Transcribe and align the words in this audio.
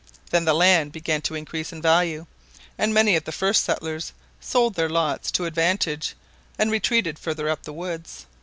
Then 0.31 0.45
the 0.45 0.55
land 0.55 0.91
began 0.91 1.21
to 1.21 1.35
increase 1.35 1.71
in 1.71 1.79
value, 1.79 2.25
and 2.75 2.91
many 2.91 3.15
of 3.15 3.25
the 3.25 3.31
first 3.31 3.63
settlers 3.63 4.13
sold 4.39 4.73
their 4.73 4.89
lots 4.89 5.29
to 5.29 5.45
advantage, 5.45 6.15
and 6.57 6.71
retreated 6.71 7.19
further 7.19 7.47
up 7.47 7.61
the 7.65 7.71
woods. 7.73 8.25